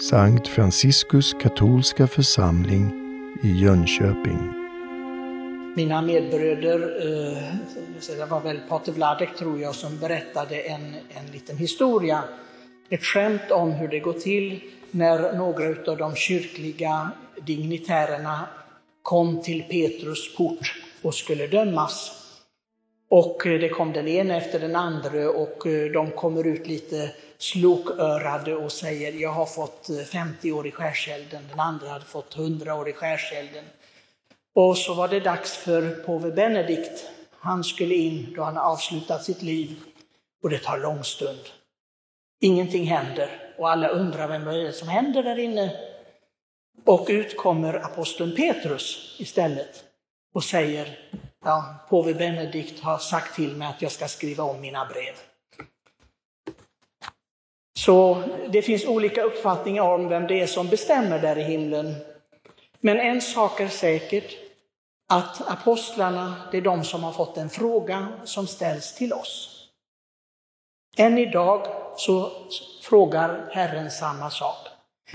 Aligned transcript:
Sankt 0.00 0.48
Franciskus 0.48 1.34
katolska 1.40 2.06
församling 2.06 2.92
i 3.42 3.48
Jönköping. 3.48 4.52
Mina 5.76 6.02
medbröder, 6.02 6.80
eh, 6.80 8.16
det 8.16 8.24
var 8.24 8.40
väl 8.40 8.60
Pater 8.68 8.92
Vladek 8.92 9.36
tror 9.38 9.60
jag, 9.60 9.74
som 9.74 9.98
berättade 9.98 10.60
en, 10.60 10.94
en 11.08 11.26
liten 11.32 11.56
historia, 11.56 12.24
ett 12.88 13.04
skämt 13.04 13.50
om 13.50 13.72
hur 13.72 13.88
det 13.88 14.00
går 14.00 14.12
till 14.12 14.60
när 14.90 15.36
några 15.36 15.92
av 15.92 15.98
de 15.98 16.14
kyrkliga 16.14 17.10
dignitärerna 17.42 18.48
kom 19.02 19.42
till 19.42 19.62
Petrus 19.62 20.36
port 20.36 20.74
och 21.02 21.14
skulle 21.14 21.46
dömas. 21.46 22.23
Och 23.08 23.46
eh, 23.46 23.60
det 23.60 23.68
kom 23.68 23.92
den 23.92 24.08
ena 24.08 24.36
efter 24.36 24.60
den 24.60 24.76
andra 24.76 25.30
och 25.30 25.66
eh, 25.66 25.92
de 25.92 26.10
kommer 26.10 26.46
ut 26.46 26.66
lite 26.66 27.10
slokörade 27.38 28.54
och 28.56 28.72
säger 28.72 29.12
jag 29.12 29.30
har 29.30 29.46
fått 29.46 29.90
50 30.06 30.52
år 30.52 30.66
i 30.66 30.70
skärselden, 30.70 31.42
den 31.50 31.60
andra 31.60 31.88
hade 31.88 32.04
fått 32.04 32.36
100 32.36 32.74
år 32.74 32.88
i 32.88 32.92
skärselden. 32.92 33.64
Och 34.54 34.78
så 34.78 34.94
var 34.94 35.08
det 35.08 35.20
dags 35.20 35.56
för 35.56 35.90
påve 35.90 36.30
Benedikt. 36.30 37.10
Han 37.30 37.64
skulle 37.64 37.94
in 37.94 38.32
då 38.36 38.42
han 38.42 38.56
avslutat 38.56 39.24
sitt 39.24 39.42
liv 39.42 39.76
och 40.42 40.50
det 40.50 40.58
tar 40.58 40.78
lång 40.78 41.04
stund. 41.04 41.40
Ingenting 42.40 42.84
händer 42.84 43.52
och 43.58 43.70
alla 43.70 43.88
undrar 43.88 44.28
vem 44.28 44.48
är 44.48 44.72
som 44.72 44.88
händer 44.88 45.22
där 45.22 45.38
inne. 45.38 45.70
Och 46.84 47.06
ut 47.08 47.36
kommer 47.36 47.74
aposteln 47.74 48.36
Petrus 48.36 49.16
istället 49.18 49.84
och 50.34 50.44
säger, 50.44 50.98
ja, 51.44 51.74
påve 51.88 52.14
Benedikt 52.14 52.80
har 52.80 52.98
sagt 52.98 53.34
till 53.34 53.56
mig 53.56 53.68
att 53.68 53.82
jag 53.82 53.92
ska 53.92 54.08
skriva 54.08 54.44
om 54.44 54.60
mina 54.60 54.84
brev. 54.84 55.14
Så 57.78 58.22
det 58.48 58.62
finns 58.62 58.86
olika 58.86 59.22
uppfattningar 59.22 59.82
om 59.82 60.08
vem 60.08 60.26
det 60.26 60.40
är 60.40 60.46
som 60.46 60.68
bestämmer 60.68 61.18
där 61.18 61.38
i 61.38 61.42
himlen. 61.42 61.94
Men 62.80 63.00
en 63.00 63.20
sak 63.20 63.60
är 63.60 63.68
säkert, 63.68 64.36
att 65.08 65.48
apostlarna, 65.48 66.34
det 66.50 66.56
är 66.56 66.62
de 66.62 66.84
som 66.84 67.04
har 67.04 67.12
fått 67.12 67.36
en 67.36 67.50
fråga 67.50 68.08
som 68.24 68.46
ställs 68.46 68.94
till 68.94 69.12
oss. 69.12 69.50
Än 70.96 71.18
idag 71.18 71.66
så 71.96 72.32
frågar 72.82 73.50
Herren 73.52 73.90
samma 73.90 74.30
sak. 74.30 74.68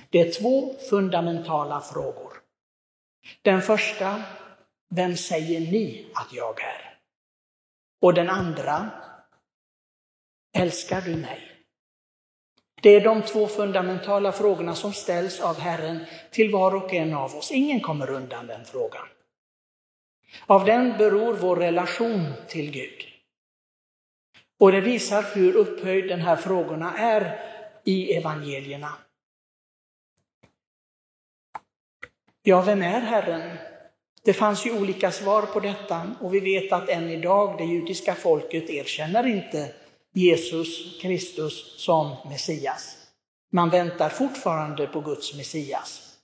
Det 0.09 0.19
är 0.19 0.41
två 0.41 0.73
fundamentala 0.89 1.81
frågor. 1.81 2.33
Den 3.41 3.61
första, 3.61 4.23
vem 4.89 5.17
säger 5.17 5.59
ni 5.59 6.11
att 6.13 6.33
jag 6.33 6.61
är? 6.61 6.97
Och 8.01 8.13
den 8.13 8.29
andra, 8.29 8.89
älskar 10.57 11.01
du 11.01 11.15
mig? 11.15 11.49
Det 12.81 12.89
är 12.89 13.01
de 13.01 13.21
två 13.21 13.47
fundamentala 13.47 14.31
frågorna 14.31 14.75
som 14.75 14.93
ställs 14.93 15.39
av 15.39 15.59
Herren 15.59 16.05
till 16.31 16.51
var 16.51 16.75
och 16.75 16.93
en 16.93 17.13
av 17.13 17.35
oss. 17.35 17.51
Ingen 17.51 17.79
kommer 17.79 18.09
undan 18.09 18.47
den 18.47 18.65
frågan. 18.65 19.07
Av 20.45 20.65
den 20.65 20.97
beror 20.97 21.33
vår 21.33 21.55
relation 21.55 22.33
till 22.47 22.71
Gud. 22.71 23.05
Och 24.59 24.71
det 24.71 24.81
visar 24.81 25.35
hur 25.35 25.55
upphöjd 25.55 26.07
de 26.07 26.15
här 26.15 26.35
frågorna 26.35 26.97
är 26.97 27.39
i 27.83 28.13
evangelierna. 28.13 28.93
Ja, 32.41 32.61
vem 32.61 32.81
är 32.81 33.01
Herren? 33.01 33.57
Det 34.23 34.33
fanns 34.33 34.65
ju 34.65 34.79
olika 34.79 35.11
svar 35.11 35.41
på 35.41 35.59
detta 35.59 36.11
och 36.21 36.33
vi 36.33 36.39
vet 36.39 36.73
att 36.73 36.89
än 36.89 37.09
idag 37.09 37.57
det 37.57 37.63
judiska 37.63 38.15
folket 38.15 38.69
erkänner 38.69 39.27
inte 39.27 39.71
Jesus 40.13 41.01
Kristus 41.01 41.81
som 41.85 42.15
Messias. 42.29 42.97
Man 43.51 43.69
väntar 43.69 44.09
fortfarande 44.09 44.87
på 44.87 45.01
Guds 45.01 45.35
Messias. 45.35 46.17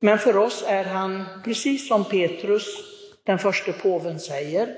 Men 0.00 0.18
för 0.18 0.36
oss 0.36 0.64
är 0.66 0.84
han, 0.84 1.24
precis 1.44 1.88
som 1.88 2.04
Petrus, 2.04 2.64
den 3.24 3.38
första 3.38 3.72
påven 3.72 4.20
säger, 4.20 4.76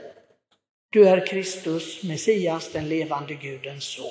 du 0.91 1.08
är 1.08 1.26
Kristus, 1.26 2.02
Messias, 2.02 2.72
den 2.72 2.88
levande 2.88 3.34
Gudens 3.34 3.84
son. 3.84 4.10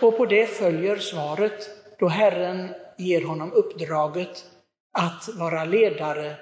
Och 0.00 0.16
på 0.16 0.26
det 0.26 0.46
följer 0.46 0.96
svaret 0.96 1.70
då 1.98 2.08
Herren 2.08 2.74
ger 2.98 3.24
honom 3.24 3.52
uppdraget 3.52 4.44
att 4.98 5.28
vara 5.28 5.64
ledare 5.64 6.36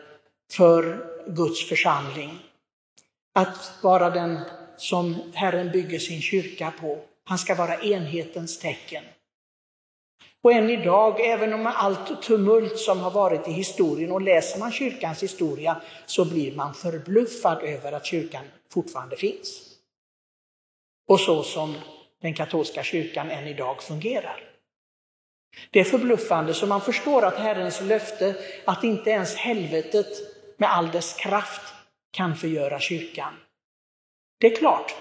för 0.53 1.07
Guds 1.27 1.69
församling. 1.69 2.39
Att 3.35 3.79
vara 3.83 4.11
den 4.11 4.41
som 4.77 5.33
Herren 5.35 5.71
bygger 5.71 5.99
sin 5.99 6.21
kyrka 6.21 6.73
på. 6.81 6.99
Han 7.25 7.39
ska 7.39 7.55
vara 7.55 7.81
enhetens 7.81 8.59
tecken. 8.59 9.05
Och 10.43 10.53
än 10.53 10.71
idag, 10.71 11.21
även 11.21 11.53
om 11.53 11.67
allt 11.67 12.23
tumult 12.23 12.79
som 12.79 13.01
har 13.01 13.11
varit 13.11 13.49
i 13.49 13.53
historien 13.53 14.13
och 14.13 14.21
läser 14.21 14.59
man 14.59 14.73
kyrkans 14.73 15.23
historia 15.23 15.83
så 16.07 16.25
blir 16.25 16.57
man 16.57 16.75
förbluffad 16.75 17.63
över 17.63 17.93
att 17.93 18.07
kyrkan 18.07 18.45
fortfarande 18.73 19.17
finns. 19.17 19.63
Och 21.09 21.21
så 21.21 21.43
som 21.43 21.75
den 22.23 22.35
katolska 22.35 22.83
kyrkan 22.83 23.31
än 23.31 23.47
idag 23.47 23.83
fungerar. 23.83 24.56
Det 25.71 25.81
är 25.81 25.85
förbluffande 25.85 26.55
så 26.55 26.67
man 26.67 26.81
förstår 26.81 27.25
att 27.25 27.39
Herrens 27.39 27.81
löfte 27.81 28.35
att 28.65 28.85
inte 28.85 29.11
ens 29.11 29.35
helvetet 29.35 30.07
med 30.57 30.73
all 30.73 30.91
dess 30.91 31.15
kraft 31.15 31.75
kan 32.11 32.37
förgöra 32.37 32.81
kyrkan. 32.81 33.35
Det 34.41 34.47
är 34.47 34.57
klart 34.57 34.95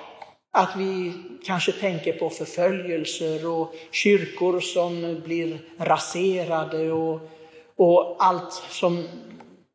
att 0.51 0.75
vi 0.75 1.13
kanske 1.45 1.71
tänker 1.71 2.13
på 2.13 2.29
förföljelser 2.29 3.47
och 3.47 3.75
kyrkor 3.91 4.59
som 4.59 5.21
blir 5.25 5.59
raserade 5.77 6.91
och, 6.91 7.29
och 7.75 8.15
allt 8.19 8.53
som, 8.53 9.07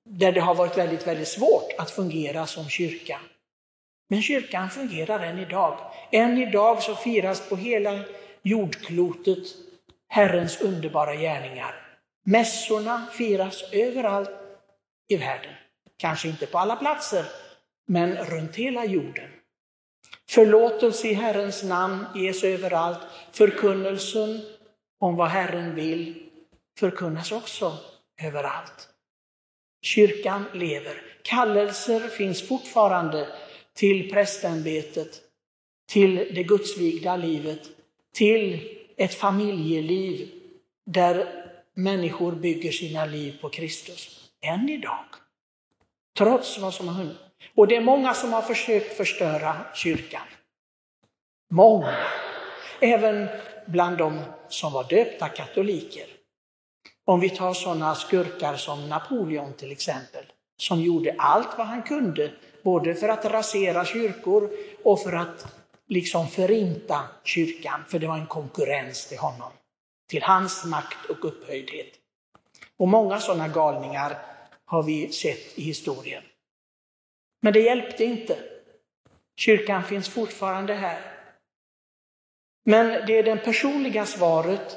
där 0.05 0.33
det 0.33 0.41
har 0.41 0.55
varit 0.55 0.79
väldigt, 0.79 1.07
väldigt 1.07 1.29
svårt 1.29 1.73
att 1.79 1.91
fungera 1.91 2.47
som 2.47 2.69
kyrka. 2.69 3.21
Men 4.09 4.23
kyrkan 4.23 4.71
fungerar 4.71 5.21
än 5.21 5.39
idag. 5.39 5.79
Än 6.11 6.39
idag 6.39 6.83
så 6.83 6.95
firas 6.95 7.49
på 7.49 7.57
hela 7.57 8.01
jordklotet 8.43 9.45
Herrens 10.13 10.61
underbara 10.61 11.15
gärningar. 11.15 11.75
Mässorna 12.25 13.07
firas 13.13 13.65
överallt 13.73 14.31
i 15.09 15.17
världen. 15.17 15.55
Kanske 15.97 16.29
inte 16.29 16.47
på 16.47 16.59
alla 16.59 16.77
platser, 16.77 17.25
men 17.87 18.17
runt 18.17 18.57
hela 18.57 18.85
jorden. 18.85 19.31
Förlåtelse 20.31 21.09
i 21.09 21.13
Herrens 21.13 21.63
namn 21.63 22.07
ges 22.15 22.45
överallt. 22.45 22.99
Förkunnelsen 23.33 24.41
om 25.01 25.17
vad 25.17 25.29
Herren 25.29 25.75
vill 25.75 26.31
förkunnas 26.79 27.33
också 27.33 27.73
överallt. 28.23 28.89
Kyrkan 29.83 30.45
lever. 30.55 31.03
Kallelser 31.23 32.01
finns 32.01 32.49
fortfarande 32.49 33.29
till 33.75 34.11
prästämbetet, 34.11 35.21
till 35.89 36.17
det 36.17 36.43
gudsvigda 36.43 37.17
livet, 37.17 37.61
till 38.15 38.80
ett 39.01 39.15
familjeliv 39.15 40.31
där 40.87 41.45
människor 41.75 42.33
bygger 42.33 42.73
sina 42.73 43.05
liv 43.07 43.39
på 43.41 43.49
Kristus. 43.49 44.31
Än 44.41 44.69
idag. 44.69 45.05
Trots 46.19 46.59
vad 46.59 46.75
som 46.75 46.89
har 46.89 46.95
hänt. 46.95 47.19
Och 47.55 47.69
det 47.69 47.77
är 47.77 47.81
många 47.81 48.15
som 48.15 48.33
har 48.33 48.43
försökt 48.43 48.97
förstöra 48.97 49.57
kyrkan. 49.75 50.27
Många. 51.51 51.97
Även 52.81 53.29
bland 53.67 53.99
de 53.99 54.21
som 54.49 54.73
var 54.73 54.85
döpta 54.85 55.29
katoliker. 55.29 56.07
Om 57.05 57.21
vi 57.21 57.31
tar 57.31 57.55
sådana 57.55 57.95
skurkar 57.95 58.57
som 58.57 58.89
Napoleon 58.89 59.53
till 59.53 59.73
exempel, 59.73 60.25
som 60.57 60.81
gjorde 60.81 61.15
allt 61.19 61.59
vad 61.59 61.67
han 61.67 61.83
kunde, 61.83 62.33
både 62.63 62.95
för 62.95 63.09
att 63.09 63.25
rasera 63.25 63.85
kyrkor 63.85 64.51
och 64.85 65.01
för 65.01 65.13
att 65.13 65.60
liksom 65.91 66.29
förinta 66.29 67.03
kyrkan, 67.25 67.85
för 67.89 67.99
det 67.99 68.07
var 68.07 68.19
en 68.19 68.27
konkurrens 68.27 69.07
till 69.07 69.19
honom, 69.19 69.53
till 70.09 70.23
hans 70.23 70.65
makt 70.65 71.11
och 71.11 71.25
upphöjdhet. 71.25 71.93
Och 72.77 72.89
många 72.89 73.21
sådana 73.21 73.49
galningar 73.49 74.19
har 74.65 74.83
vi 74.83 75.13
sett 75.13 75.59
i 75.59 75.63
historien. 75.63 76.23
Men 77.43 77.53
det 77.53 77.61
hjälpte 77.61 78.05
inte. 78.05 78.39
Kyrkan 79.37 79.85
finns 79.85 80.09
fortfarande 80.09 80.75
här. 80.75 81.01
Men 82.65 83.07
det 83.07 83.19
är 83.19 83.23
det 83.23 83.37
personliga 83.37 84.07
svaret 84.07 84.77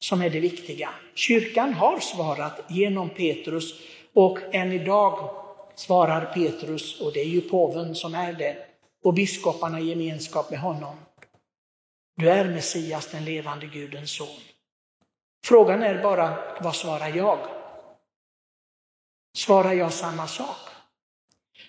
som 0.00 0.22
är 0.22 0.30
det 0.30 0.40
viktiga. 0.40 0.90
Kyrkan 1.14 1.74
har 1.74 2.00
svarat 2.00 2.60
genom 2.68 3.10
Petrus 3.10 3.74
och 4.12 4.38
än 4.54 4.72
idag 4.72 5.30
svarar 5.74 6.32
Petrus, 6.34 7.00
och 7.00 7.12
det 7.12 7.20
är 7.20 7.28
ju 7.28 7.40
påven 7.40 7.94
som 7.94 8.14
är 8.14 8.32
det, 8.32 8.67
och 9.08 9.14
biskoparna 9.14 9.80
i 9.80 9.88
gemenskap 9.88 10.50
med 10.50 10.60
honom. 10.60 10.96
Du 12.16 12.30
är 12.30 12.44
Messias, 12.44 13.10
den 13.10 13.24
levande 13.24 13.66
Gudens 13.66 14.10
son. 14.10 14.40
Frågan 15.44 15.82
är 15.82 16.02
bara, 16.02 16.58
vad 16.60 16.76
svarar 16.76 17.08
jag? 17.08 17.38
Svarar 19.36 19.72
jag 19.72 19.92
samma 19.92 20.26
sak? 20.26 20.56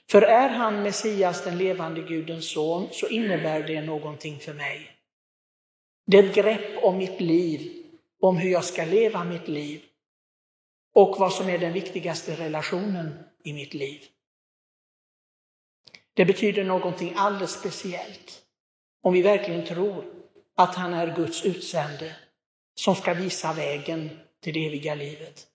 För 0.10 0.22
är 0.22 0.50
han 0.50 0.84
Messias, 0.84 1.44
den 1.44 1.58
levande 1.58 2.02
Gudens 2.02 2.52
son, 2.52 2.88
så 2.92 3.08
innebär 3.08 3.68
det 3.68 3.82
någonting 3.82 4.40
för 4.40 4.54
mig. 4.54 4.92
Det 6.06 6.18
är 6.18 6.24
ett 6.24 6.36
grepp 6.36 6.84
om 6.84 6.98
mitt 6.98 7.22
liv 7.22 7.86
om 8.22 8.38
hur 8.38 8.50
jag 8.50 8.64
ska 8.64 8.86
leva 8.86 9.24
mitt 9.24 9.48
liv 9.48 9.82
och 10.94 11.16
vad 11.20 11.34
som 11.34 11.50
är 11.50 11.58
den 11.58 11.74
viktigaste 11.74 12.36
relationen 12.36 13.24
i 13.44 13.54
mitt 13.54 13.74
liv. 13.74 14.02
Det 16.20 16.26
betyder 16.26 16.64
någonting 16.64 17.14
alldeles 17.18 17.52
speciellt 17.52 18.42
om 19.04 19.14
vi 19.14 19.22
verkligen 19.22 19.66
tror 19.66 20.06
att 20.56 20.76
han 20.76 20.94
är 20.94 21.16
Guds 21.16 21.46
utsände 21.46 22.16
som 22.76 22.96
ska 22.96 23.14
visa 23.14 23.54
vägen 23.54 24.20
till 24.44 24.54
det 24.54 24.68
eviga 24.68 24.96
livet. 24.96 25.48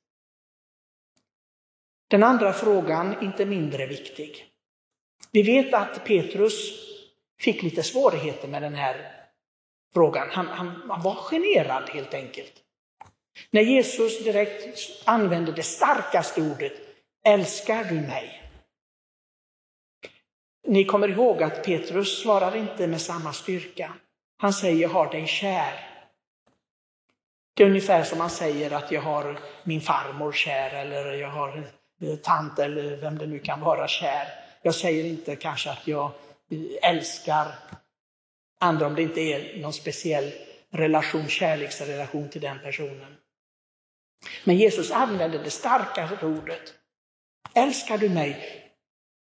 Den 2.08 2.22
andra 2.22 2.52
frågan, 2.52 3.24
inte 3.24 3.46
mindre 3.46 3.86
viktig. 3.86 4.46
Vi 5.32 5.42
vet 5.42 5.74
att 5.74 6.04
Petrus 6.04 6.72
fick 7.40 7.62
lite 7.62 7.82
svårigheter 7.82 8.48
med 8.48 8.62
den 8.62 8.74
här 8.74 9.26
frågan. 9.94 10.28
Han, 10.30 10.46
han, 10.46 10.82
han 10.88 11.02
var 11.02 11.14
generad 11.14 11.90
helt 11.90 12.14
enkelt. 12.14 12.52
När 13.50 13.62
Jesus 13.62 14.24
direkt 14.24 15.02
använde 15.04 15.52
det 15.52 15.62
starkaste 15.62 16.42
ordet, 16.42 16.72
älskar 17.24 17.84
du 17.84 17.94
mig? 17.94 18.43
Ni 20.66 20.84
kommer 20.84 21.08
ihåg 21.08 21.42
att 21.42 21.64
Petrus 21.64 22.22
svarar 22.22 22.56
inte 22.56 22.86
med 22.86 23.00
samma 23.00 23.32
styrka. 23.32 23.92
Han 24.36 24.52
säger, 24.52 24.82
jag 24.82 24.88
har 24.88 25.10
dig 25.10 25.26
kär. 25.26 25.90
Det 27.54 27.62
är 27.62 27.66
ungefär 27.66 28.02
som 28.02 28.18
man 28.18 28.30
säger 28.30 28.70
att 28.70 28.92
jag 28.92 29.00
har 29.00 29.38
min 29.64 29.80
farmor 29.80 30.32
kär 30.32 30.74
eller 30.74 31.12
jag 31.12 31.28
har 31.28 31.62
tant 32.22 32.58
eller 32.58 32.96
vem 32.96 33.18
det 33.18 33.26
nu 33.26 33.38
kan 33.38 33.60
vara 33.60 33.88
kär. 33.88 34.28
Jag 34.62 34.74
säger 34.74 35.04
inte 35.04 35.36
kanske 35.36 35.70
att 35.70 35.86
jag 35.88 36.10
eh, 36.50 36.90
älskar 36.90 37.46
andra 38.60 38.86
om 38.86 38.94
det 38.94 39.02
inte 39.02 39.20
är 39.20 39.62
någon 39.62 39.72
speciell 39.72 40.32
relation, 40.70 41.28
kärleksrelation 41.28 42.28
till 42.28 42.40
den 42.40 42.58
personen. 42.58 43.16
Men 44.44 44.56
Jesus 44.56 44.90
använder 44.90 45.38
det 45.38 45.50
starkaste 45.50 46.26
ordet. 46.26 46.74
Älskar 47.54 47.98
du 47.98 48.08
mig? 48.08 48.63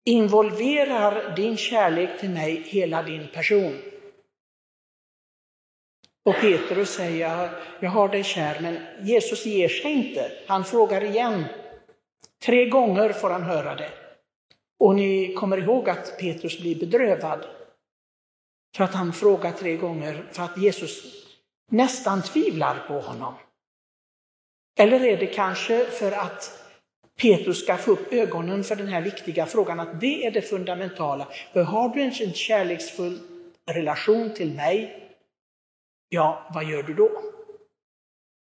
Involverar 0.05 1.35
din 1.35 1.57
kärlek 1.57 2.19
till 2.19 2.29
mig 2.29 2.63
hela 2.65 3.03
din 3.03 3.27
person? 3.27 3.81
Och 6.25 6.35
Petrus 6.35 6.89
säger, 6.89 7.49
jag 7.79 7.89
har 7.89 8.09
dig 8.09 8.23
kär, 8.23 8.59
men 8.61 9.07
Jesus 9.07 9.45
ger 9.45 9.69
sig 9.69 9.91
inte. 9.91 10.31
Han 10.47 10.65
frågar 10.65 11.03
igen. 11.03 11.45
Tre 12.45 12.69
gånger 12.69 13.13
får 13.13 13.29
han 13.29 13.43
höra 13.43 13.75
det. 13.75 13.91
Och 14.79 14.95
ni 14.95 15.33
kommer 15.33 15.57
ihåg 15.57 15.89
att 15.89 16.19
Petrus 16.19 16.59
blir 16.59 16.79
bedrövad. 16.79 17.45
För 18.75 18.83
att 18.83 18.93
han 18.93 19.13
frågar 19.13 19.51
tre 19.51 19.77
gånger, 19.77 20.25
för 20.31 20.43
att 20.43 20.57
Jesus 20.57 21.25
nästan 21.71 22.21
tvivlar 22.21 22.85
på 22.87 22.99
honom. 22.99 23.33
Eller 24.79 25.05
är 25.05 25.17
det 25.17 25.27
kanske 25.27 25.85
för 25.85 26.11
att 26.11 26.68
Petrus 27.21 27.63
ska 27.63 27.77
få 27.77 27.91
upp 27.91 28.13
ögonen 28.13 28.63
för 28.63 28.75
den 28.75 28.87
här 28.87 29.01
viktiga 29.01 29.45
frågan, 29.45 29.79
att 29.79 30.01
det 30.01 30.25
är 30.25 30.31
det 30.31 30.41
fundamentala. 30.41 31.27
För 31.53 31.63
har 31.63 31.89
du 31.89 32.01
en 32.01 32.33
kärleksfull 32.33 33.19
relation 33.71 34.33
till 34.33 34.53
mig, 34.53 35.03
ja, 36.09 36.49
vad 36.53 36.63
gör 36.63 36.83
du 36.83 36.93
då? 36.93 37.21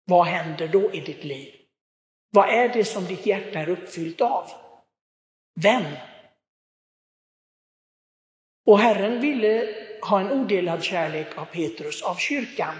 Vad 0.05 0.25
händer 0.25 0.67
då 0.67 0.93
i 0.93 0.99
ditt 0.99 1.23
liv? 1.23 1.55
Vad 2.31 2.49
är 2.49 2.69
det 2.69 2.85
som 2.85 3.05
ditt 3.05 3.25
hjärta 3.25 3.59
är 3.59 3.69
uppfyllt 3.69 4.21
av? 4.21 4.51
Vem? 5.61 5.83
Och 8.65 8.79
Herren 8.79 9.21
ville 9.21 9.75
ha 10.01 10.19
en 10.19 10.31
odelad 10.31 10.83
kärlek 10.83 11.37
av 11.37 11.45
Petrus, 11.45 12.01
av 12.01 12.15
kyrkan. 12.15 12.75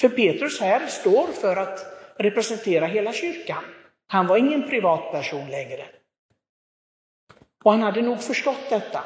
För 0.00 0.08
Petrus 0.08 0.60
här 0.60 0.86
står 0.86 1.26
för 1.26 1.56
att 1.56 1.86
representera 2.18 2.86
hela 2.86 3.12
kyrkan. 3.12 3.64
Han 4.12 4.26
var 4.26 4.36
ingen 4.36 4.68
privatperson 4.68 5.50
längre. 5.50 5.86
Och 7.64 7.72
han 7.72 7.82
hade 7.82 8.02
nog 8.02 8.22
förstått 8.22 8.70
detta. 8.70 9.04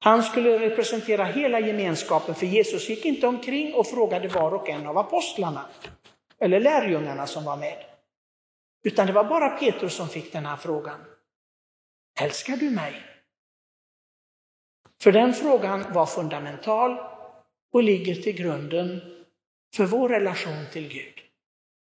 Han 0.00 0.22
skulle 0.22 0.58
representera 0.58 1.24
hela 1.24 1.60
gemenskapen, 1.60 2.34
för 2.34 2.46
Jesus 2.46 2.88
gick 2.88 3.04
inte 3.04 3.26
omkring 3.26 3.74
och 3.74 3.86
frågade 3.86 4.28
var 4.28 4.54
och 4.54 4.68
en 4.68 4.86
av 4.86 4.98
apostlarna, 4.98 5.66
eller 6.38 6.60
lärjungarna 6.60 7.26
som 7.26 7.44
var 7.44 7.56
med. 7.56 7.84
Utan 8.84 9.06
det 9.06 9.12
var 9.12 9.24
bara 9.24 9.48
Petrus 9.48 9.94
som 9.94 10.08
fick 10.08 10.32
den 10.32 10.46
här 10.46 10.56
frågan. 10.56 11.04
Älskar 12.20 12.56
du 12.56 12.70
mig? 12.70 13.02
För 15.02 15.12
den 15.12 15.34
frågan 15.34 15.92
var 15.92 16.06
fundamental 16.06 16.98
och 17.72 17.82
ligger 17.82 18.14
till 18.14 18.36
grunden 18.36 19.00
för 19.76 19.84
vår 19.84 20.08
relation 20.08 20.66
till 20.72 20.88
Gud. 20.88 21.23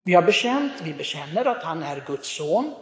Vi 0.04 0.14
har 0.14 0.22
bekänt, 0.22 0.74
vi 0.84 0.94
bekänner 0.94 1.46
att 1.46 1.64
han 1.64 1.84
är 1.84 2.04
Guds 2.08 2.36
son. 2.36 2.74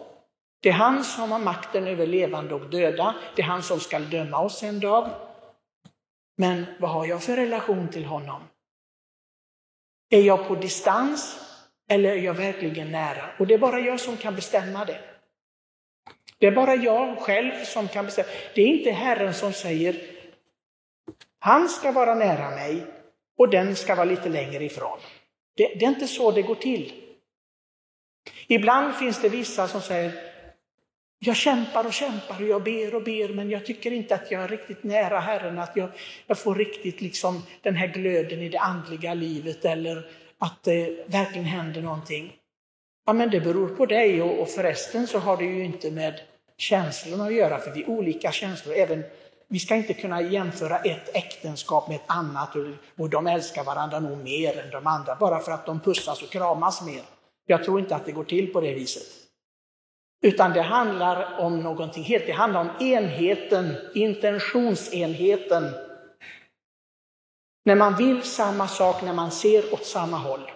Det 0.62 0.69
är 0.69 0.74
han 0.74 1.04
som 1.04 1.31
har 1.31 1.39
makten 1.39 1.88
över 1.88 2.07
levande 2.07 2.54
och 2.54 2.69
döda. 2.69 3.16
Det 3.36 3.42
är 3.42 3.45
han 3.45 3.63
som 3.63 3.80
ska 3.80 4.00
döma 4.00 4.39
oss 4.42 4.63
en 4.63 4.80
dag. 4.80 5.10
Men 6.38 6.66
vad 6.80 6.92
har 6.92 7.06
jag 7.06 7.24
för 7.24 7.36
relation 7.36 7.88
till 7.88 8.06
honom? 8.06 8.44
Är 10.10 10.21
jag 10.21 10.48
på 10.48 10.56
distans 10.56 11.39
eller 11.89 12.10
är 12.10 12.16
jag 12.21 12.33
verkligen 12.33 12.92
nära? 12.92 13.30
Och 13.39 13.48
det 13.48 13.54
är 13.54 13.57
bara 13.57 13.80
jag 13.80 14.00
som 14.00 14.18
kan 14.18 14.36
bestämma 14.36 14.86
det. 14.86 15.00
Det 16.38 16.48
är 16.48 16.51
bara 16.51 16.75
jag 16.75 17.19
själv 17.19 17.63
som 17.63 17.88
kan 17.88 18.06
bestämma. 18.06 18.27
Det 18.56 18.62
är 18.62 18.68
inte 18.68 18.92
Herren 18.92 19.33
som 19.33 19.54
säger, 19.54 20.01
han 21.39 21.69
ska 21.69 21.92
vara 21.92 22.16
nära 22.16 22.50
mig 22.50 22.86
och 23.38 23.50
den 23.50 23.75
ska 23.75 23.95
vara 23.95 24.06
lite 24.06 24.30
längre 24.30 24.63
ifrån. 24.63 25.00
Det, 25.57 25.68
det 25.80 25.86
är 25.86 25.89
inte 25.89 26.07
så 26.07 26.31
det 26.31 26.42
går 26.42 26.56
till. 26.56 27.08
Ibland 28.51 28.96
finns 28.96 29.22
det 29.22 29.30
vissa 29.30 29.68
som 29.68 29.81
säger, 29.81 30.12
jag 31.19 31.36
kämpar 31.36 31.86
och 31.86 31.94
kämpar 31.94 32.42
och 32.42 32.48
jag 32.48 32.63
ber 32.63 32.96
och 32.96 33.04
ber 33.04 33.34
men 33.34 33.50
jag 33.50 33.66
tycker 33.66 33.92
inte 33.92 34.16
att 34.16 34.31
jag 34.31 34.44
är 34.44 34.48
riktigt 34.48 34.84
nära 34.84 35.19
Herren, 35.19 35.60
att 35.60 35.75
jag, 35.75 35.90
jag 36.28 36.38
får 36.38 36.56
riktigt 36.56 37.01
liksom 37.01 37.44
den 37.62 37.75
här 37.75 37.88
glöden 37.88 38.42
i 38.42 38.50
det 38.50 38.60
andliga 38.60 39.13
livet 39.13 39.66
eller 39.66 40.12
att 40.38 40.63
det 40.63 41.10
verkligen 41.10 41.46
händer 41.46 41.81
någonting. 41.81 42.34
Ja 43.06 43.13
men 43.13 43.30
det 43.30 43.40
beror 43.40 43.68
på 43.68 43.86
dig 43.86 44.22
och, 44.22 44.40
och 44.40 44.50
förresten 44.50 45.07
så 45.07 45.19
har 45.19 45.38
det 45.38 45.45
ju 45.45 45.66
inte 45.66 45.92
med 45.92 46.22
känslorna 46.57 47.25
att 47.25 47.34
göra 47.34 47.57
för 47.57 47.72
vi 47.72 47.84
är 47.84 47.90
olika 47.90 48.31
känslor. 48.31 48.75
Även, 48.75 49.04
vi 49.48 49.60
ska 49.60 49.75
inte 49.75 49.94
kunna 49.94 50.22
jämföra 50.22 50.80
ett 50.80 51.16
äktenskap 51.16 51.88
med 51.88 51.95
ett 51.95 52.06
annat 52.07 52.56
och, 52.56 52.66
och 52.98 53.10
de 53.10 53.28
älskar 53.28 53.63
varandra 53.63 54.00
nog 54.00 54.18
mer 54.18 54.59
än 54.59 54.71
de 54.71 54.88
andra 54.88 55.16
bara 55.16 55.40
för 55.40 55.52
att 55.52 55.66
de 55.66 55.80
pussas 55.80 56.21
och 56.21 56.30
kramas 56.30 56.85
mer. 56.85 57.04
Jag 57.49 57.63
tror 57.63 57.79
inte 57.79 57.95
att 57.95 58.06
det 58.06 58.11
går 58.11 58.23
till 58.23 58.53
på 58.53 58.61
det 58.61 58.73
viset. 58.73 59.07
Utan 60.21 60.53
det 60.53 60.61
handlar 60.61 61.39
om 61.39 61.59
någonting 61.59 62.03
helt, 62.03 62.25
det 62.25 62.31
handlar 62.31 62.61
om 62.61 62.87
enheten, 62.87 63.75
intentionsenheten. 63.95 65.63
När 67.65 67.75
man 67.75 67.95
vill 67.95 68.23
samma 68.23 68.68
sak, 68.68 69.01
när 69.03 69.13
man 69.13 69.31
ser 69.31 69.73
åt 69.73 69.85
samma 69.85 70.18
håll. 70.18 70.51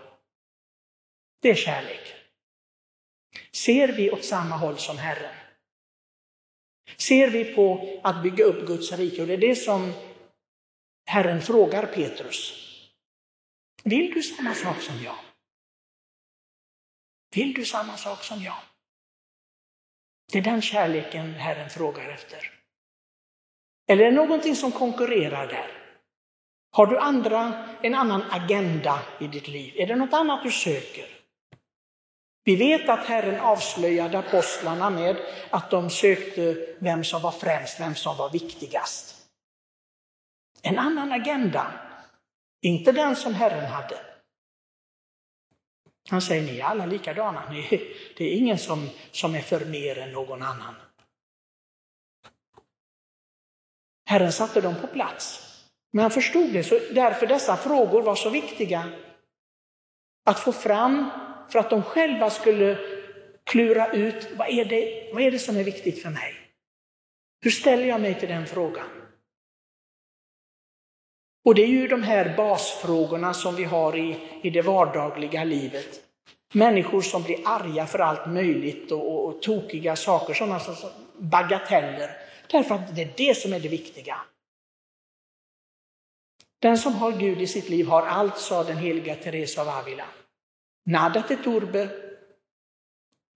Det 1.42 1.50
är 1.50 1.56
kärlek. 1.56 2.14
Ser 3.52 3.88
vi 3.88 4.12
åt 4.12 4.24
samma 4.24 4.58
håll 4.58 4.78
som 4.78 4.98
Herren? 4.98 5.36
Ser 6.98 7.30
vi 7.30 7.56
på 7.56 8.00
att 8.04 8.24
bygga 8.24 8.46
upp 8.46 8.68
Guds 8.68 8.92
rike? 8.92 9.22
Och 9.22 9.28
det 9.28 9.34
är 9.34 9.38
det 9.38 9.56
som 9.56 9.94
Herren 11.06 11.42
frågar 11.42 11.86
Petrus. 11.86 12.54
Vill 13.84 14.14
du 14.14 14.24
samma 14.24 14.54
sak 14.54 14.82
som 14.82 15.04
jag? 15.04 15.16
Vill 17.36 17.54
du 17.54 17.66
samma 17.66 17.98
sak 17.98 18.24
som 18.24 18.42
jag? 18.42 18.58
Det 20.32 20.38
är 20.38 20.42
den 20.42 20.62
kärleken 20.62 21.34
Herren 21.34 21.70
frågar 21.70 22.10
efter. 22.10 22.52
Eller 23.88 24.06
är 24.06 24.12
det 24.12 24.18
någonting 24.18 24.56
som 24.56 24.72
konkurrerar 24.72 25.48
där? 25.48 25.72
Har 26.72 26.86
du 26.86 26.98
andra, 26.98 27.68
en 27.82 27.96
annan 27.96 28.24
agenda 28.32 29.00
i 29.20 29.28
ditt 29.28 29.48
liv? 29.48 29.74
Är 29.78 29.88
det 29.88 29.96
något 29.96 30.14
annat 30.14 30.44
du 30.44 30.52
söker? 30.52 31.06
Vi 32.44 32.56
vet 32.56 32.90
att 32.90 33.06
Herren 33.06 33.40
avslöjade 33.40 34.20
apostlarna 34.20 34.90
med 34.90 35.18
att 35.50 35.72
de 35.72 35.90
sökte 35.90 36.76
vem 36.80 37.04
som 37.04 37.22
var 37.22 37.32
främst, 37.32 37.80
vem 37.80 37.96
som 37.96 38.18
var 38.18 38.30
viktigast. 38.30 39.16
En 40.62 40.80
annan 40.80 41.12
agenda, 41.12 41.72
inte 42.62 42.92
den 42.92 43.16
som 43.16 43.34
Herren 43.34 43.66
hade. 43.66 44.13
Han 46.10 46.22
säger, 46.22 46.44
ni 46.44 46.60
är 46.60 46.64
alla 46.64 46.86
likadana. 46.86 47.50
Ni, 47.50 47.68
det 48.18 48.24
är 48.24 48.38
ingen 48.38 48.58
som, 48.58 48.90
som 49.12 49.36
är 49.36 49.42
för 49.42 49.66
mer 49.66 49.98
än 49.98 50.12
någon 50.12 50.42
annan. 50.42 50.76
Herren 54.06 54.32
satte 54.32 54.62
dem 54.62 54.76
på 54.82 54.88
plats. 54.88 55.50
Men 55.92 56.02
han 56.02 56.12
förstod 56.12 56.54
det, 56.54 56.64
så 56.64 56.80
därför 56.94 57.28
dessa 57.28 57.58
frågor 57.58 58.02
var 58.02 58.16
så 58.16 58.30
viktiga 58.30 58.92
att 60.26 60.40
få 60.40 60.52
fram 60.52 61.10
för 61.50 61.60
att 61.60 61.70
de 61.70 61.84
själva 61.84 62.30
skulle 62.30 62.78
klura 63.44 63.94
ut 63.94 64.28
vad 64.38 64.48
är, 64.50 64.66
det, 64.66 65.12
vad 65.14 65.24
är 65.24 65.32
det 65.32 65.40
som 65.40 65.58
är 65.58 65.64
viktigt 65.64 66.02
för 66.02 66.10
mig? 66.10 66.34
Hur 67.42 67.52
ställer 67.52 67.86
jag 67.86 68.02
mig 68.02 68.20
till 68.20 68.30
den 68.30 68.46
frågan? 68.46 69.03
Och 71.44 71.56
det 71.56 71.64
är 71.64 71.68
ju 71.68 71.88
de 71.88 72.04
här 72.04 72.38
basfrågorna 72.38 73.34
som 73.34 73.56
vi 73.56 73.64
har 73.64 73.98
i, 73.98 74.18
i 74.42 74.50
det 74.50 74.62
vardagliga 74.62 75.44
livet. 75.44 76.00
Människor 76.54 77.02
som 77.02 77.24
blir 77.24 77.38
arga 77.46 77.86
för 77.86 78.00
allt 78.00 78.28
möjligt 78.28 78.92
och, 78.92 79.08
och, 79.08 79.26
och 79.26 79.42
tokiga 79.42 79.96
saker, 79.96 80.34
sådana 80.34 80.60
som 80.60 80.76
bagateller. 81.18 82.18
Därför 82.52 82.76
att 82.76 82.96
det 82.96 83.02
är 83.02 83.14
det 83.18 83.38
som 83.38 83.54
är 83.54 83.60
det 83.60 83.70
viktiga. 83.70 84.18
Den 86.60 86.78
som 86.78 86.94
har 86.94 87.12
Gud 87.12 87.42
i 87.42 87.48
sitt 87.48 87.70
liv 87.70 87.88
har 87.88 88.02
allt, 88.02 88.38
sa 88.38 88.64
den 88.64 88.78
heliga 88.78 89.16
Teresa 89.16 89.62
av 89.62 89.70
Avila. 89.70 90.06
Nada 90.86 91.22
te 91.22 91.36
turbe. 91.36 91.90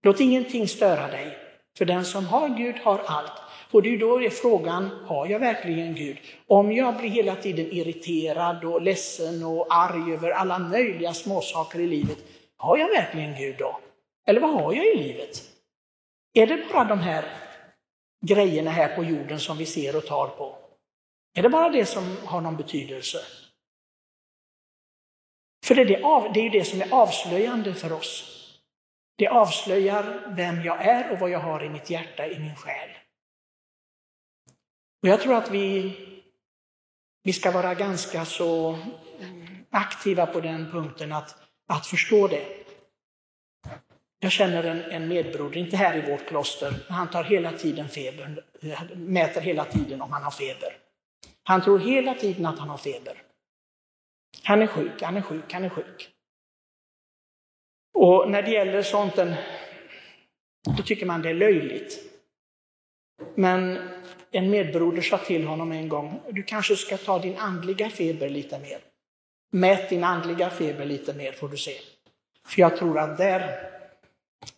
Låt 0.02 0.20
ingenting 0.20 0.68
störa 0.68 1.06
dig, 1.06 1.38
för 1.78 1.84
den 1.84 2.04
som 2.04 2.26
har 2.26 2.48
Gud 2.48 2.76
har 2.76 2.98
allt. 2.98 3.47
Och 3.70 3.82
det 3.82 3.94
är 3.94 3.98
då 3.98 4.22
är 4.22 4.30
frågan, 4.30 4.90
har 5.06 5.26
jag 5.26 5.38
verkligen 5.38 5.94
Gud? 5.94 6.18
Om 6.46 6.72
jag 6.72 6.96
blir 6.96 7.08
hela 7.08 7.36
tiden 7.36 7.72
irriterad 7.72 8.64
och 8.64 8.82
ledsen 8.82 9.44
och 9.44 9.66
arg 9.70 10.12
över 10.12 10.30
alla 10.30 10.58
möjliga 10.58 11.14
småsaker 11.14 11.78
i 11.78 11.86
livet, 11.86 12.18
har 12.56 12.78
jag 12.78 12.88
verkligen 12.88 13.34
Gud 13.34 13.56
då? 13.58 13.80
Eller 14.26 14.40
vad 14.40 14.50
har 14.50 14.72
jag 14.72 14.86
i 14.86 14.98
livet? 14.98 15.42
Är 16.34 16.46
det 16.46 16.64
bara 16.72 16.84
de 16.84 16.98
här 16.98 17.24
grejerna 18.26 18.70
här 18.70 18.96
på 18.96 19.04
jorden 19.04 19.40
som 19.40 19.56
vi 19.56 19.66
ser 19.66 19.96
och 19.96 20.06
tar 20.06 20.26
på? 20.26 20.56
Är 21.34 21.42
det 21.42 21.48
bara 21.48 21.68
det 21.68 21.86
som 21.86 22.16
har 22.24 22.40
någon 22.40 22.56
betydelse? 22.56 23.18
För 25.64 25.74
det 25.74 25.80
är, 25.80 25.86
det, 25.86 26.02
av, 26.02 26.32
det 26.32 26.40
är 26.40 26.44
ju 26.44 26.50
det 26.50 26.64
som 26.64 26.80
är 26.80 26.94
avslöjande 26.94 27.74
för 27.74 27.92
oss. 27.92 28.34
Det 29.18 29.28
avslöjar 29.28 30.34
vem 30.36 30.62
jag 30.64 30.82
är 30.86 31.12
och 31.12 31.18
vad 31.18 31.30
jag 31.30 31.40
har 31.40 31.64
i 31.64 31.68
mitt 31.68 31.90
hjärta, 31.90 32.26
i 32.26 32.38
min 32.38 32.56
själ. 32.56 32.88
Och 35.02 35.08
jag 35.08 35.20
tror 35.20 35.34
att 35.34 35.50
vi, 35.50 35.96
vi 37.22 37.32
ska 37.32 37.50
vara 37.50 37.74
ganska 37.74 38.24
så 38.24 38.78
aktiva 39.70 40.26
på 40.26 40.40
den 40.40 40.70
punkten 40.70 41.12
att, 41.12 41.36
att 41.68 41.86
förstå 41.86 42.28
det. 42.28 42.44
Jag 44.20 44.32
känner 44.32 44.64
en, 44.64 44.82
en 44.82 45.08
medbroder, 45.08 45.56
inte 45.56 45.76
här 45.76 45.96
i 45.96 46.10
vårt 46.10 46.26
kloster, 46.26 46.70
men 46.70 46.96
han 46.96 47.10
tar 47.10 47.24
hela 47.24 47.52
tiden 47.52 47.88
feber, 47.88 48.44
mäter 48.96 49.40
hela 49.40 49.64
tiden 49.64 50.02
om 50.02 50.12
han 50.12 50.22
har 50.22 50.30
feber. 50.30 50.76
Han 51.42 51.62
tror 51.62 51.78
hela 51.78 52.14
tiden 52.14 52.46
att 52.46 52.58
han 52.58 52.68
har 52.68 52.78
feber. 52.78 53.22
Han 54.42 54.62
är 54.62 54.66
sjuk, 54.66 55.02
han 55.02 55.16
är 55.16 55.22
sjuk, 55.22 55.52
han 55.52 55.64
är 55.64 55.68
sjuk. 55.68 56.10
Och 57.94 58.30
när 58.30 58.42
det 58.42 58.50
gäller 58.50 58.82
sånt, 58.82 59.16
då 60.76 60.82
tycker 60.84 61.06
man 61.06 61.22
det 61.22 61.30
är 61.30 61.34
löjligt. 61.34 61.98
Men 63.34 63.78
en 64.30 64.50
medbroder 64.50 65.02
sa 65.02 65.18
till 65.18 65.46
honom 65.46 65.72
en 65.72 65.88
gång, 65.88 66.20
du 66.30 66.42
kanske 66.42 66.76
ska 66.76 66.96
ta 66.96 67.18
din 67.18 67.36
andliga 67.36 67.90
feber 67.90 68.28
lite 68.28 68.58
mer. 68.58 68.78
Mät 69.50 69.90
din 69.90 70.04
andliga 70.04 70.50
feber 70.50 70.84
lite 70.84 71.14
mer 71.14 71.32
får 71.32 71.48
du 71.48 71.56
se. 71.56 71.72
För 72.46 72.60
jag 72.60 72.76
tror 72.76 72.98
att 72.98 73.18
där, 73.18 73.70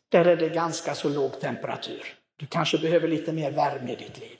där 0.08 0.24
är 0.24 0.36
det 0.36 0.48
ganska 0.48 0.94
så 0.94 1.08
låg 1.08 1.40
temperatur. 1.40 2.14
Du 2.36 2.46
kanske 2.46 2.78
behöver 2.78 3.08
lite 3.08 3.32
mer 3.32 3.50
värme 3.50 3.92
i 3.92 3.96
ditt 3.96 4.20
liv. 4.20 4.38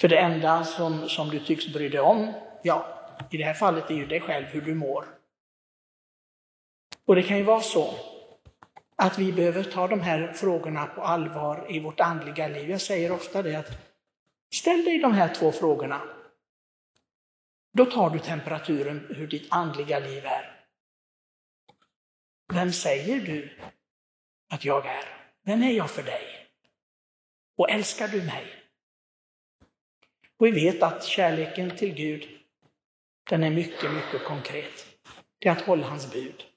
För 0.00 0.08
det 0.08 0.18
enda 0.18 0.64
som, 0.64 1.08
som 1.08 1.28
du 1.28 1.40
tycks 1.40 1.72
bry 1.72 1.88
dig 1.88 2.00
om, 2.00 2.32
ja, 2.62 2.86
i 3.30 3.36
det 3.36 3.44
här 3.44 3.54
fallet 3.54 3.90
är 3.90 3.94
ju 3.94 4.06
dig 4.06 4.20
själv, 4.20 4.46
hur 4.46 4.60
du 4.60 4.74
mår. 4.74 5.04
Och 7.04 7.14
det 7.14 7.22
kan 7.22 7.36
ju 7.36 7.42
vara 7.42 7.60
så 7.60 7.94
att 9.00 9.18
vi 9.18 9.32
behöver 9.32 9.64
ta 9.64 9.88
de 9.88 10.00
här 10.00 10.32
frågorna 10.32 10.86
på 10.86 11.02
allvar 11.02 11.66
i 11.68 11.80
vårt 11.80 12.00
andliga 12.00 12.48
liv. 12.48 12.70
Jag 12.70 12.80
säger 12.80 13.12
ofta 13.12 13.42
det 13.42 13.54
att 13.54 13.70
ställ 14.54 14.84
dig 14.84 14.98
de 14.98 15.12
här 15.12 15.34
två 15.34 15.52
frågorna. 15.52 16.02
Då 17.72 17.86
tar 17.86 18.10
du 18.10 18.18
temperaturen 18.18 19.06
hur 19.16 19.26
ditt 19.26 19.46
andliga 19.50 19.98
liv 19.98 20.24
är. 20.26 20.66
Vem 22.52 22.72
säger 22.72 23.20
du 23.20 23.58
att 24.52 24.64
jag 24.64 24.86
är? 24.86 25.04
Vem 25.44 25.62
är 25.62 25.72
jag 25.72 25.90
för 25.90 26.02
dig? 26.02 26.48
Och 27.56 27.70
älskar 27.70 28.08
du 28.08 28.22
mig? 28.22 28.46
Och 30.36 30.46
vi 30.46 30.50
vet 30.50 30.82
att 30.82 31.04
kärleken 31.04 31.76
till 31.76 31.94
Gud, 31.94 32.28
den 33.30 33.42
är 33.42 33.50
mycket, 33.50 33.92
mycket 33.92 34.24
konkret. 34.24 34.86
Det 35.38 35.48
är 35.48 35.52
att 35.52 35.66
hålla 35.66 35.86
hans 35.86 36.12
bud. 36.12 36.49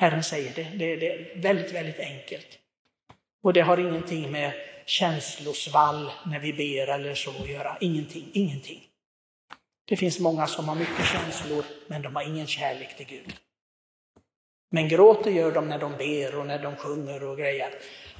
Herren 0.00 0.22
säger 0.24 0.52
det. 0.54 0.62
Det, 0.62 0.96
det 0.96 1.12
är 1.12 1.40
väldigt, 1.42 1.72
väldigt 1.72 1.98
enkelt. 1.98 2.58
Och 3.42 3.52
det 3.52 3.60
har 3.60 3.78
ingenting 3.78 4.32
med 4.32 4.52
känslosvall 4.86 6.10
när 6.26 6.38
vi 6.40 6.52
ber 6.52 6.86
eller 6.94 7.14
så 7.14 7.30
att 7.30 7.48
göra. 7.48 7.76
Ingenting, 7.80 8.30
ingenting. 8.32 8.84
Det 9.84 9.96
finns 9.96 10.20
många 10.20 10.46
som 10.46 10.68
har 10.68 10.74
mycket 10.74 11.06
känslor, 11.06 11.64
men 11.86 12.02
de 12.02 12.16
har 12.16 12.22
ingen 12.22 12.46
kärlek 12.46 12.96
till 12.96 13.06
Gud. 13.06 13.36
Men 14.70 14.88
gråter 14.88 15.30
gör 15.30 15.52
de 15.52 15.68
när 15.68 15.78
de 15.78 15.92
ber 15.96 16.38
och 16.38 16.46
när 16.46 16.58
de 16.58 16.76
sjunger 16.76 17.24
och 17.24 17.38
grejer. 17.38 17.74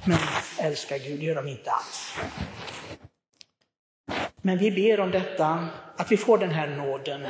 Men 0.05 0.17
älskar 0.59 0.97
Gud 0.97 1.23
gör 1.23 1.35
de 1.35 1.47
inte 1.47 1.71
alls. 1.71 2.17
Men 4.41 4.57
vi 4.57 4.71
ber 4.71 4.99
om 4.99 5.11
detta, 5.11 5.67
att 5.97 6.11
vi 6.11 6.17
får 6.17 6.37
den 6.37 6.51
här 6.51 6.67
nåden 6.67 7.27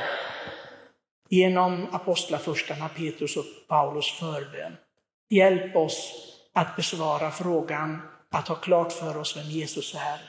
genom 1.30 1.86
apostlafurstarna 1.92 2.88
Petrus 2.88 3.36
och 3.36 3.44
Paulus 3.68 4.10
förbön. 4.10 4.76
Hjälp 5.30 5.76
oss 5.76 6.12
att 6.52 6.76
besvara 6.76 7.30
frågan, 7.30 8.00
att 8.30 8.48
ha 8.48 8.54
klart 8.54 8.92
för 8.92 9.16
oss 9.16 9.36
vem 9.36 9.46
Jesus 9.46 9.94
är. 9.94 10.20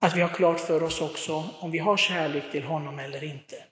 Att 0.00 0.16
vi 0.16 0.20
har 0.20 0.28
klart 0.28 0.60
för 0.60 0.82
oss 0.82 1.00
också 1.00 1.44
om 1.58 1.70
vi 1.70 1.78
har 1.78 1.96
kärlek 1.96 2.52
till 2.52 2.62
honom 2.64 2.98
eller 2.98 3.24
inte. 3.24 3.64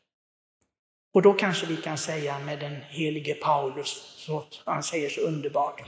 Och 1.14 1.22
då 1.22 1.32
kanske 1.32 1.66
vi 1.66 1.76
kan 1.76 1.98
säga 1.98 2.38
med 2.38 2.60
den 2.60 2.76
helige 2.82 3.34
Paulus, 3.34 4.14
så 4.16 4.44
han 4.64 4.82
säger 4.82 5.08
så 5.10 5.20
underbart, 5.20 5.82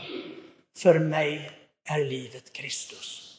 för 0.79 0.99
mig 0.99 1.51
är 1.85 2.05
livet 2.05 2.53
Kristus. 2.53 3.30